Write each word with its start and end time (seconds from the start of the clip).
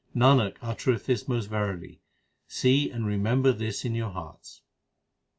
Nanak 0.15 0.57
uttereth 0.63 1.05
this 1.05 1.27
most 1.27 1.45
verily; 1.45 2.01
see 2.47 2.89
and 2.89 3.05
remember 3.05 3.51
this 3.51 3.85
in 3.85 3.93
your 3.93 4.09
hearts. 4.09 4.63